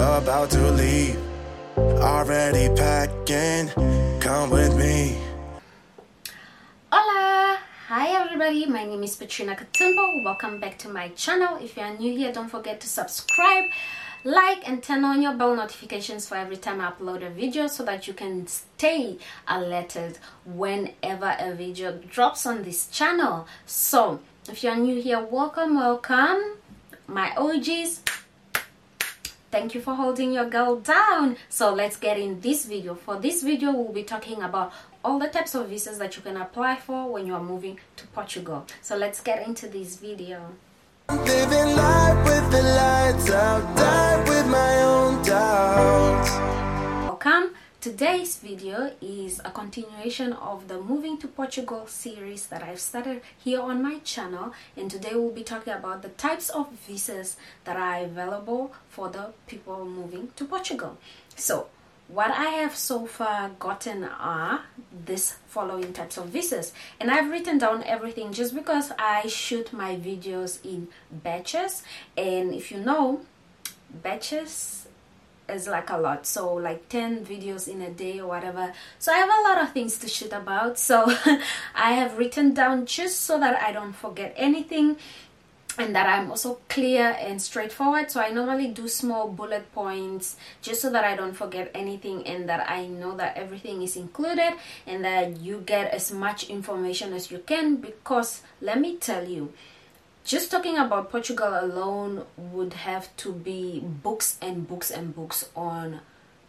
[0.00, 1.18] about to leave.
[1.76, 3.68] Already packing,
[4.18, 5.18] come with me.
[6.90, 7.58] Hola!
[7.88, 10.24] Hi everybody, my name is Petrina Katumbo.
[10.24, 11.58] Welcome back to my channel.
[11.62, 13.64] If you are new here, don't forget to subscribe,
[14.24, 17.84] like, and turn on your bell notifications for every time I upload a video so
[17.84, 23.46] that you can stay alerted whenever a video drops on this channel.
[23.66, 26.56] So, if you are new here, welcome, welcome.
[27.06, 28.02] My OGs,
[29.50, 31.36] thank you for holding your girl down.
[31.48, 32.94] So let's get in this video.
[32.94, 34.72] For this video we'll be talking about
[35.04, 38.06] all the types of visas that you can apply for when you are moving to
[38.08, 38.66] portugal.
[38.82, 40.40] So let's get into this video.
[41.08, 46.59] Living life with the lights out, with my own doubts.
[47.80, 53.58] Today's video is a continuation of the moving to portugal series that i've started here
[53.58, 58.04] on my channel and today we'll be talking about the types of visas that are
[58.04, 60.98] available for the people moving to portugal.
[61.36, 61.68] So
[62.08, 64.64] what I have so far gotten are
[65.06, 69.96] this following types of visas and I've written down everything just because I shoot my
[69.96, 71.82] videos in batches
[72.14, 73.22] and if you know
[73.90, 74.79] batches
[75.54, 76.26] is like a lot.
[76.26, 78.72] So like 10 videos in a day or whatever.
[78.98, 80.78] So i have a lot of things to shoot about.
[80.78, 81.04] So
[81.74, 84.96] i have written down just so that i don't forget anything
[85.78, 88.10] and that i'm also clear and straightforward.
[88.10, 92.48] So i normally do small bullet points just so that i don't forget anything and
[92.48, 94.54] that i know that everything is included
[94.86, 99.52] and that you get as much information as you can because let me tell you
[100.24, 106.00] just talking about Portugal alone would have to be books and books and books on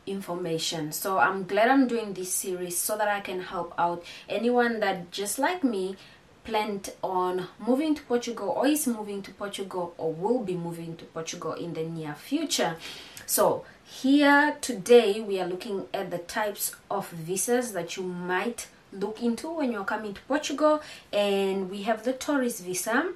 [0.05, 0.91] information.
[0.91, 5.11] So I'm glad I'm doing this series so that I can help out anyone that
[5.11, 5.95] just like me
[6.43, 11.05] planned on moving to Portugal or is moving to Portugal or will be moving to
[11.05, 12.77] Portugal in the near future.
[13.25, 19.21] So here today we are looking at the types of visas that you might look
[19.21, 20.81] into when you're coming to Portugal
[21.13, 23.13] and we have the tourist visa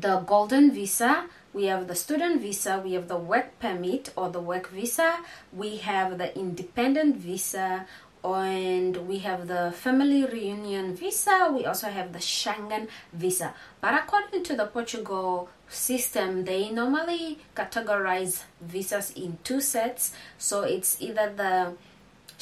[0.00, 4.40] the golden visa we have the student visa we have the work permit or the
[4.40, 5.18] work visa
[5.52, 7.86] we have the independent visa
[8.24, 13.52] and we have the family reunion visa we also have the schengen visa.
[13.80, 20.12] But according to the portugal system they normally categorize visas in two sets.
[20.38, 21.74] So it's either the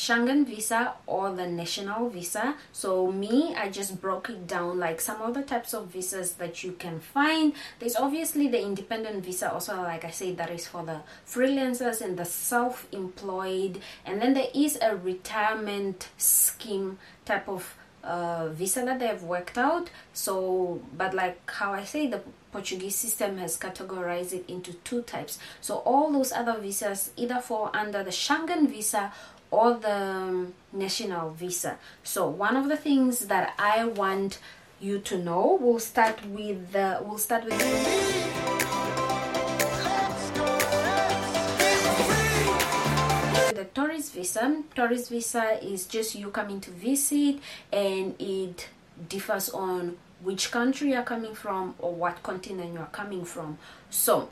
[0.01, 2.55] Schengen visa or the national visa.
[2.73, 6.65] So me, I just broke it down like some of the types of visas that
[6.65, 7.53] you can find.
[7.79, 12.19] There's obviously the independent visa also like I said that is for the freelancers and
[12.19, 16.97] the self-employed and then there is a retirement scheme
[17.27, 19.91] type of uh, visa that they've worked out.
[20.15, 22.23] So, but like how I say, the
[22.53, 25.39] Portuguese system has categorized it into two types.
[25.61, 29.13] So, all those other visas either fall under the Schengen visa
[29.51, 31.79] or the um, national visa.
[32.03, 34.39] So, one of the things that I want
[34.81, 37.59] you to know, we'll start with the, we'll start with.
[43.61, 47.39] the tourist visa tourist visa is just you coming to visit
[47.71, 48.69] and it
[49.09, 53.59] differs on which country you're coming from or what continent you're coming from
[53.91, 54.31] so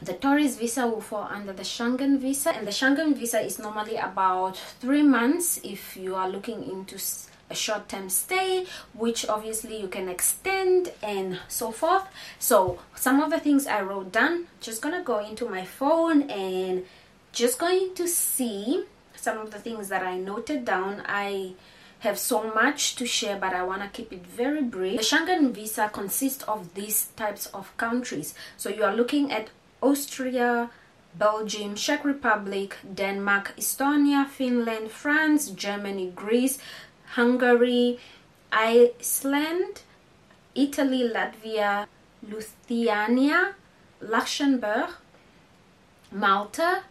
[0.00, 3.96] the tourist visa will fall under the Schengen visa and the Schengen visa is normally
[3.96, 6.96] about three months if you are looking into
[7.50, 12.04] a short-term stay which obviously you can extend and so forth
[12.38, 16.84] so some of the things I wrote down just gonna go into my phone and
[17.32, 18.84] just going to see
[19.14, 21.02] some of the things that I noted down.
[21.06, 21.52] I
[22.00, 24.98] have so much to share, but I want to keep it very brief.
[24.98, 28.34] The Schengen visa consists of these types of countries.
[28.56, 29.50] So you are looking at
[29.80, 30.70] Austria,
[31.14, 36.58] Belgium, Czech Republic, Denmark, Estonia, Finland, France, Germany, Greece,
[37.16, 37.98] Hungary,
[38.52, 39.82] Iceland,
[40.54, 41.86] Italy, Latvia,
[42.22, 43.54] Lithuania,
[44.00, 44.90] Luxembourg,
[46.12, 46.82] Malta,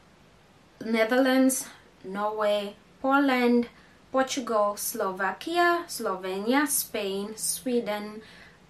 [0.86, 1.68] Netherlands,
[2.04, 3.68] Norway, Poland,
[4.12, 8.22] Portugal, Slovakia, Slovenia, Spain, Sweden,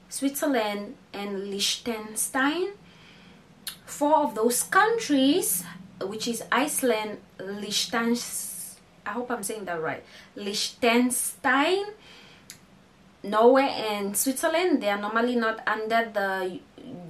[0.10, 2.74] Switzerland, and Liechtenstein.
[3.88, 5.64] Four of those countries,
[6.02, 10.04] which is Iceland, Liechtenstein, I hope I'm saying that right,
[10.36, 11.86] Liechtenstein,
[13.24, 16.60] Norway and Switzerland, they are normally not under the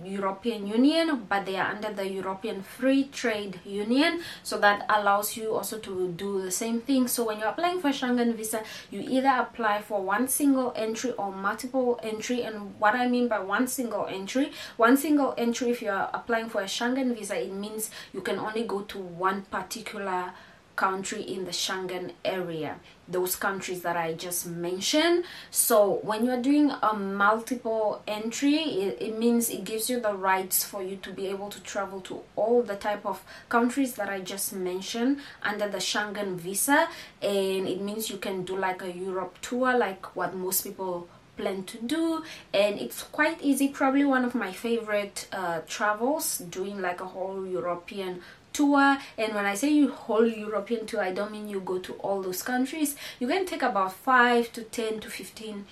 [0.04, 4.21] European Union, but they are under the European Free Trade Union.
[4.42, 7.07] So that allows you also to do the same thing.
[7.07, 11.31] So when you're applying for Schengen visa, you either apply for one single entry or
[11.31, 12.42] multiple entry.
[12.42, 16.62] And what I mean by one single entry, one single entry, if you're applying for
[16.62, 20.31] a Schengen visa, it means you can only go to one particular
[20.77, 22.79] country in the Schengen area,
[23.09, 25.25] those countries that I just mentioned.
[25.51, 30.63] So when you're doing a multiple entry, it, it, means it gives you the rights
[30.63, 34.21] for you to be able to travel to all the type of countries that I
[34.21, 36.88] just mentioned under the Schengen visa,
[37.21, 41.63] and it means you can do like a Europe tour, like what most people plan
[41.63, 42.24] to do.
[42.53, 43.68] And it's quite easy.
[43.69, 48.21] Probably one of my favorite uh, travels doing like a whole european
[48.57, 51.94] tour and when i say you whole european tour i don't mean you go to
[51.94, 52.95] all those countries.
[53.19, 55.65] You can take about 5 to 10 to 15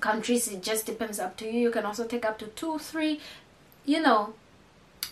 [0.00, 0.48] countries.
[0.48, 1.60] It just depends up to you.
[1.60, 3.20] You can also take up to 2 3
[3.86, 4.34] you know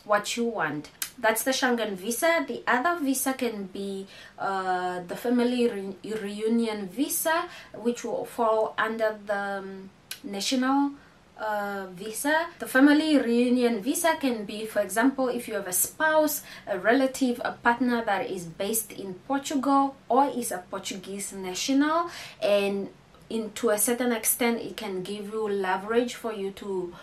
[0.05, 0.91] what you want.
[1.19, 2.45] That's the Schengen visa.
[2.47, 4.07] The other visa can be
[4.39, 9.91] uh, the family re reunion visa, which will fall under the um,
[10.23, 10.93] national
[11.39, 12.49] uh, visa.
[12.59, 17.41] The family reunion visa can be, for example, if you have a spouse, a relative,
[17.45, 22.11] a partner that is based in Portugal or is a Portuguese national,
[22.43, 22.89] and
[23.31, 26.95] in to a certain extent, it can give you leverage for you to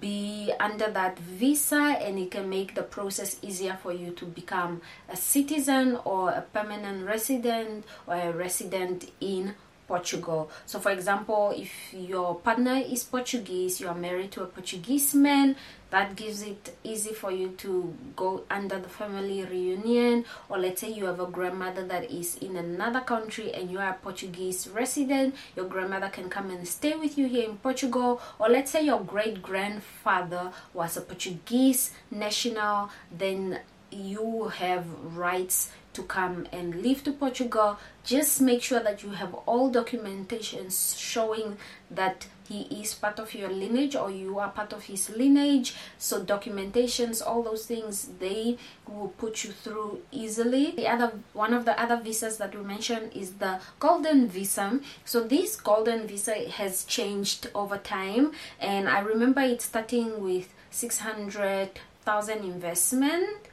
[0.00, 4.80] be under that visa and it can make the process easier for you to become
[5.08, 9.54] a citizen or a permanent resident or a resident in
[9.88, 10.50] Portugal.
[10.66, 15.56] So, for example, if your partner is Portuguese, you are married to a Portuguese man,
[15.90, 20.24] that gives it easy for you to go under the family reunion.
[20.48, 23.90] Or let's say you have a grandmother that is in another country and you are
[23.90, 28.20] a Portuguese resident, your grandmother can come and stay with you here in Portugal.
[28.38, 33.60] Or let's say your great grandfather was a Portuguese national, then
[33.90, 34.84] you have
[35.16, 40.96] rights to come and live to Portugal, just make sure that you have all documentations
[40.96, 41.56] showing
[41.90, 45.74] that he is part of your lineage or you are part of his lineage.
[45.98, 50.70] So documentations, all those things, they will put you through easily.
[50.70, 54.80] The other one of the other visas that we mentioned is the golden visa.
[55.04, 62.38] So this golden visa has changed over time and I remember it starting with 600,000
[62.38, 63.47] investment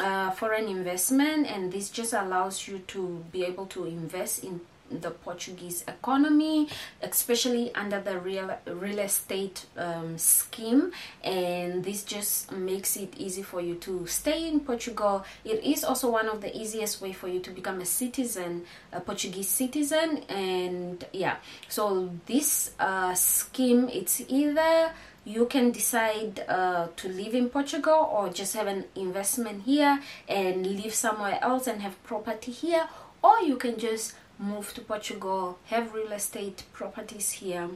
[0.00, 4.60] uh, foreign investment and this just allows you to be able to invest in
[4.90, 6.68] the Portuguese economy,
[7.02, 10.92] especially under the real real estate um, scheme,
[11.22, 15.24] and this just makes it easy for you to stay in Portugal.
[15.44, 19.00] It is also one of the easiest way for you to become a citizen, a
[19.00, 21.36] Portuguese citizen, and yeah.
[21.68, 24.92] So this uh, scheme, it's either
[25.28, 30.66] you can decide uh, to live in Portugal or just have an investment here and
[30.66, 32.88] live somewhere else and have property here,
[33.22, 37.68] or you can just move to Portugal, have real estate properties here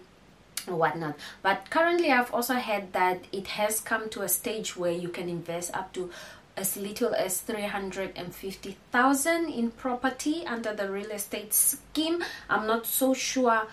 [0.67, 1.17] whatnot.
[1.43, 5.29] But currently, I've also heard that it has come to a stage where you can
[5.29, 6.11] invest up to
[6.57, 12.25] as little as 350,000 in property under the real estate scheme.
[12.49, 13.67] I'm not so sure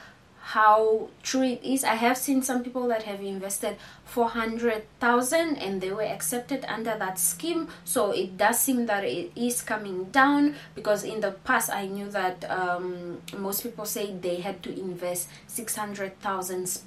[0.49, 1.83] how true it is.
[1.83, 7.19] I have seen some people that have invested 400,000 and they were accepted under that
[7.19, 7.67] scheme.
[7.85, 12.09] So it does seem that it is coming down because in the past I knew
[12.09, 16.81] that um, most people say they had to invest 600,000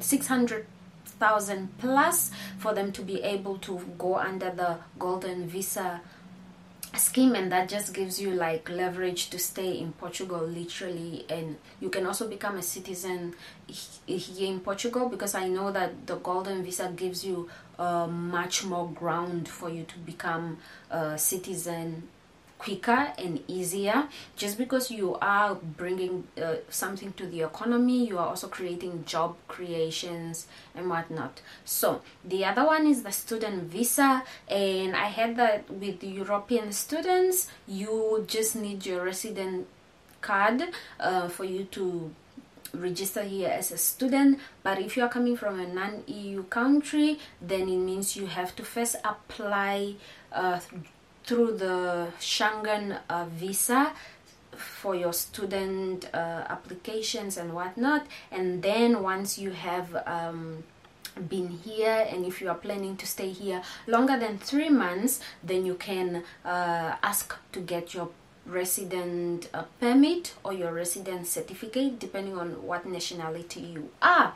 [0.00, 0.66] 600
[1.18, 6.02] thousand plus for them to be able to go under the golden visa
[6.96, 11.24] scheme and that just gives you like leverage to stay in Portugal literally.
[11.28, 13.34] And you can also become a citizen
[14.06, 18.88] here in Portugal because I know that the golden visa gives you uh, much more
[18.90, 20.58] ground for you to become
[20.90, 22.08] a citizen
[22.58, 24.08] quicker and easier.
[24.36, 29.36] Just because you are bringing uh, something to the economy you are also creating job
[29.48, 31.40] creations and whatnot.
[31.64, 34.22] So the other one is the student visa.
[34.48, 39.66] And i heard that with european students you just need your resident
[40.20, 40.62] card
[41.00, 42.10] uh, for you to
[42.74, 44.38] register here as a student.
[44.62, 48.64] But if you are coming from a non-eu country then it means you have to
[48.64, 49.94] first apply
[50.32, 50.60] uh,
[51.26, 53.92] through the Schengen uh, visa
[54.56, 60.64] for your student uh, applications and whatnot and then once you have um,
[61.28, 65.66] been here and if you are planning to stay here longer than three months then
[65.66, 68.08] you can uh, ask to get your
[68.46, 74.34] resident uh, permit or your resident certificate, depending on what nationality you are.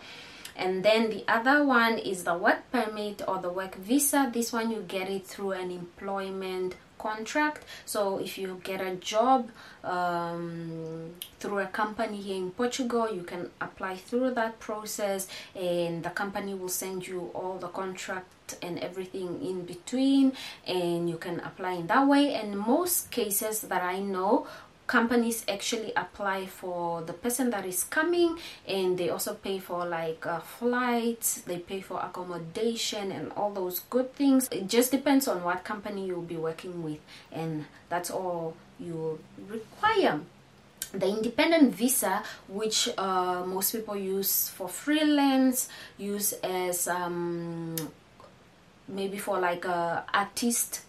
[0.61, 4.31] And then the other one is the work permit or the work visa.
[4.31, 7.65] This one you get it through an employment contract.
[7.87, 9.49] So if you get a job
[9.83, 15.27] um, through a company here in Portugal, you can apply through that process,
[15.57, 20.35] and the company will send you all the contract and everything in between,
[20.67, 22.35] and you can apply in that way.
[22.35, 24.47] And most cases that I know
[24.91, 30.27] companies actually apply for the person that is coming and they also pay for like
[30.27, 34.49] uh, flights they pay for accommodation and all those good things.
[34.51, 36.99] It just depends on what company you'll be working with
[37.31, 40.19] and that's all you require.
[40.91, 45.69] The independent visa which uh, most people use for freelance
[45.99, 47.77] use as um,
[48.89, 50.81] maybe for like a artist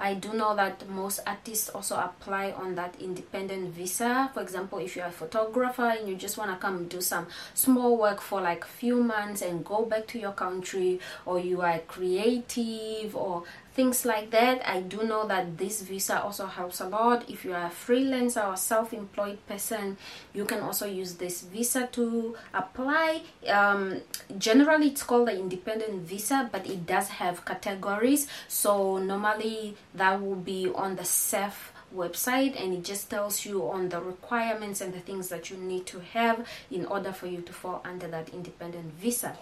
[0.00, 4.30] I do know that most artists also apply on that independent visa.
[4.32, 7.98] For example, if you're a photographer and you just want to come do some small
[7.98, 13.14] work for like few months and go back to your country, or you are creative
[13.14, 14.66] or things like that.
[14.66, 17.28] I do know that this visa also helps a lot.
[17.28, 19.96] If you are a freelancer or self-employed person,
[20.32, 23.22] you can also use this visa to apply.
[23.48, 24.02] Um,
[24.38, 28.26] generally, it's called the independent visa, but it does have categories.
[28.48, 33.88] So normally that will be on the SEF website and it just tells you on
[33.88, 37.52] the requirements and the things that you need to have in order for you to
[37.52, 39.36] fall under that independent visa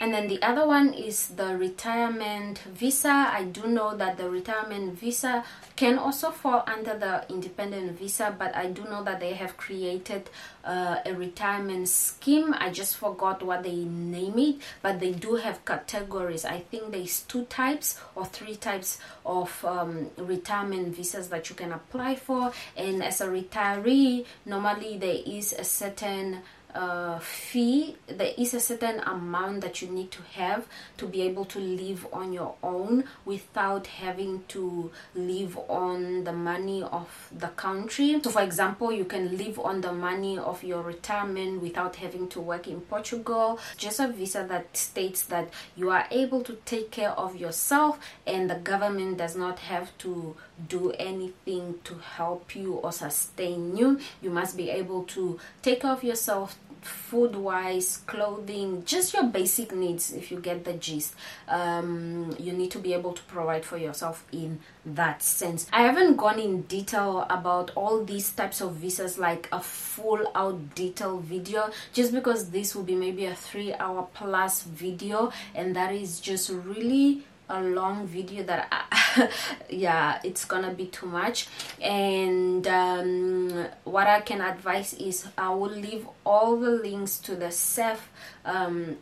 [0.00, 3.08] and then the other one is the retirement visa.
[3.32, 8.54] I do know that the retirement visa can also fall under the independent visa but
[8.54, 10.28] i do know that they have created
[10.64, 12.54] uh, a retirement scheme.
[12.58, 16.44] I just forgot what they name it but they do have categories.
[16.44, 21.72] I think there's two types or three types of um, retirement visas that you can
[21.72, 22.52] apply for.
[22.76, 26.42] And as a retiree normally there is a certain
[26.74, 30.66] uh, fee there is a certain amount that you need to have
[30.98, 36.82] to be able to live on your own without having to live on the money
[36.82, 38.20] of the country.
[38.22, 42.40] So for example you can live on the money of your retirement without having to
[42.40, 43.58] work in portugal.
[43.76, 48.50] Just a visa that states that you are able to take care of yourself and
[48.50, 50.36] the government does not have to
[50.68, 53.98] do anything to help you or sustain you.
[54.20, 59.74] You must be able to take care of yourself food wise clothing just your basic
[59.74, 61.14] needs if you get the gist.
[61.48, 65.66] Um, you need to be able to provide for yourself in that sense.
[65.72, 70.74] I haven't gone in detail about all these types of visas like a full out
[70.74, 75.94] detailed video just because this will be maybe a three hour plus video and that
[75.94, 79.30] is just really a long video that I,
[79.70, 81.48] yeah it's gonna be too much.
[81.80, 87.50] And um, what I can advise is I will leave all the links to the
[87.50, 88.10] SEF
[88.44, 88.96] um,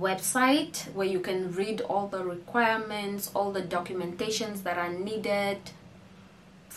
[0.00, 5.58] website where you can read all the requirements all the documentations that are needed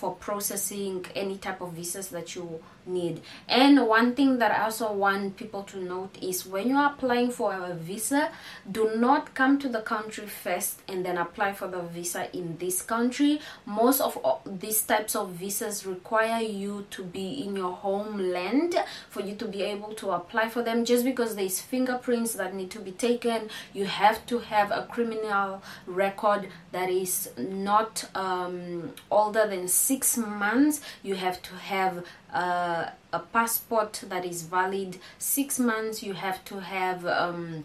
[0.04, 3.22] for processing any type of visas that you need.
[3.48, 7.32] And one thing that I also want people to note is when you are applying
[7.32, 8.30] for a visa,
[8.70, 12.82] do not come to the country first and then apply for the visa in this
[12.82, 13.40] country.
[13.66, 18.76] Most of these types of visas require you to be in your homeland
[19.10, 20.84] for you to be able to apply for them.
[20.84, 25.64] Just because there's fingerprints that need to be taken, you have to have a criminal
[25.88, 30.82] record that is not um, older than six months.
[31.04, 36.60] You have to have uh, a passport that is valid six months you have to
[36.60, 37.64] have um,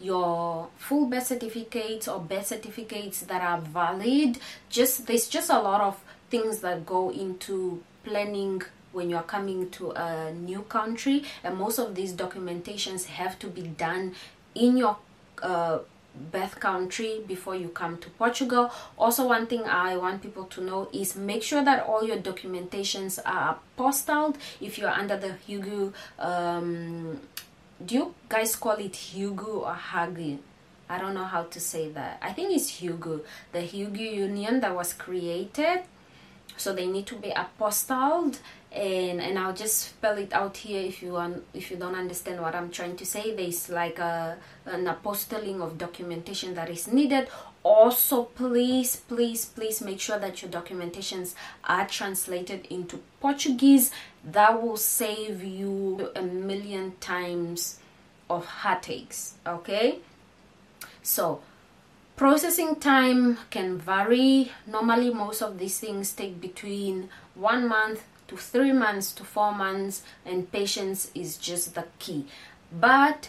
[0.00, 4.38] your full birth certificates or birth certificates that are valid
[4.68, 8.60] just there's just a lot of things that go into planning
[8.90, 13.62] when you're coming to a new country and most of these documentations have to be
[13.62, 14.12] done
[14.56, 14.96] in your
[15.42, 15.78] uh,
[16.14, 18.70] birth country before you come to Portugal.
[18.98, 23.18] Also, one thing I want people to know is make sure that all your documentations
[23.24, 24.36] are apostilled.
[24.60, 27.20] If you're under the Hugo, um,
[27.84, 30.38] do you guys call it Hugo or Hagi?
[30.88, 32.18] I don't know how to say that.
[32.20, 33.20] I think it's Hugo,
[33.52, 35.82] the Hugo Union that was created.
[36.56, 38.38] So they need to be apostilled
[38.74, 42.40] and and I'll just spell it out here if you want if you don't understand
[42.40, 43.34] what I'm trying to say.
[43.34, 47.28] There's like a an apostilling of documentation that is needed.
[47.62, 53.90] Also please please please make sure that your documentations are translated into Portuguese.
[54.24, 57.78] That will save you a million times
[58.30, 59.98] of heartaches okay?
[61.02, 61.42] So
[62.16, 64.50] processing time can vary.
[64.66, 70.02] Normally most of these things take between one month to three months to four months
[70.24, 72.26] and patience is just the key.
[72.72, 73.28] But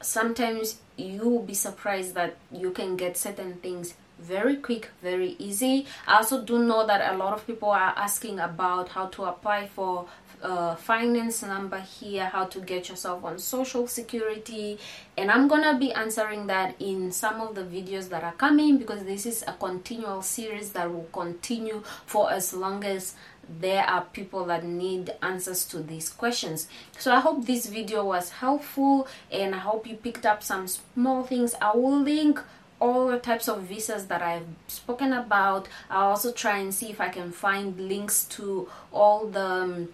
[0.00, 5.86] sometimes you'll be surprised that you can get certain things very quick very easy.
[6.06, 9.66] I also do know that a lot of people are asking about how to apply
[9.66, 10.06] for
[10.42, 14.78] uh, finance number here how to get yourself on social security.
[15.16, 19.04] And i'm gonna be answering that in some of the videos that are coming because
[19.04, 23.14] this is a continual series that will continue for as long as
[23.60, 28.30] there are people that need answers to these questions so i hope this video was
[28.30, 32.40] helpful and i hope you picked up some small things i will link
[32.80, 35.68] all the types of visas that I've spoken about.
[35.88, 39.88] I'll also try and see if I can find links to all the um,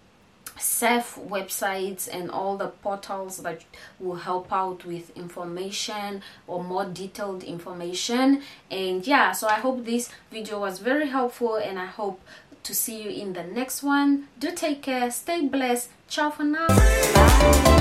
[0.59, 3.65] SEF websites and all the portals that
[3.99, 8.43] will help out with information or more detailed information.
[8.71, 12.21] And yeah, so I hope this video was very helpful and I hope
[12.63, 14.29] to see you in the next one.
[14.39, 15.89] Do take care, stay blessed.
[16.09, 16.69] Ciao for now.
[16.69, 17.80] Bye.